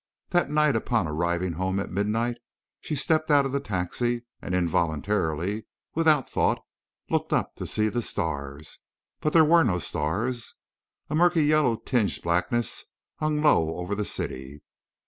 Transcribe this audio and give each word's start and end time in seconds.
That 0.29 0.49
night 0.49 0.75
upon 0.75 1.07
arriving 1.07 1.51
home 1.53 1.79
at 1.79 1.91
midnight 1.91 2.37
she 2.79 2.95
stepped 2.95 3.29
out 3.29 3.45
of 3.45 3.51
the 3.51 3.59
taxi, 3.59 4.25
and 4.41 4.55
involuntarily, 4.55 5.67
without 5.93 6.27
thought, 6.27 6.59
looked 7.11 7.31
up 7.31 7.53
to 7.57 7.67
see 7.67 7.87
the 7.87 8.01
stars. 8.01 8.79
But 9.19 9.31
there 9.31 9.45
were 9.45 9.63
no 9.63 9.77
stars. 9.77 10.55
A 11.11 11.13
murky 11.13 11.43
yellow 11.43 11.75
tinged 11.75 12.19
blackness 12.23 12.85
hung 13.17 13.43
low 13.43 13.75
over 13.75 13.93
the 13.93 14.03
city. 14.03 14.63